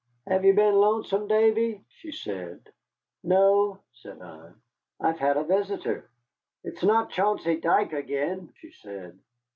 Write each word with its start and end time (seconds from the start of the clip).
"Have 0.25 0.43
you 0.43 0.55
been 0.55 0.73
lonesome, 0.73 1.27
Davy?" 1.27 1.85
she 1.89 2.11
said. 2.11 2.71
"No," 3.23 3.77
said 3.93 4.19
I, 4.19 4.49
"I've 4.99 5.19
had 5.19 5.37
a 5.37 5.43
visitor." 5.43 6.09
"It's 6.63 6.81
not 6.81 7.11
Chauncey 7.11 7.57
Dike 7.57 7.93
again?" 7.93 8.51
she 8.57 8.71
said. 8.71 9.19